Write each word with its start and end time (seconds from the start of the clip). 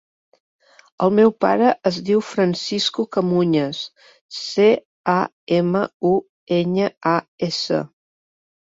El 1.07 1.11
meu 1.17 1.33
pare 1.45 1.67
es 1.89 1.99
diu 2.07 2.23
Francisco 2.31 3.07
Camuñas: 3.17 3.83
ce, 4.41 4.69
a, 5.17 5.19
ema, 5.63 5.87
u, 6.15 6.19
enya, 6.61 6.95
a, 7.15 7.17
essa. 7.53 7.87